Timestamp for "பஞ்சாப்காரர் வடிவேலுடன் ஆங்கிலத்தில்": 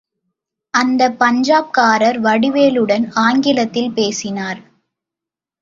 1.19-3.91